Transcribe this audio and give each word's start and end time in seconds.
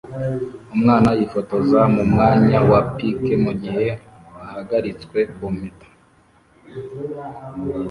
Umwana 0.73 1.09
yifotoza 1.17 1.79
mumwanya 1.93 2.57
wa 2.69 2.79
pike 2.95 3.33
mugihe 3.45 3.85
ahagaritswe 4.43 5.19
kumpeta 5.33 5.87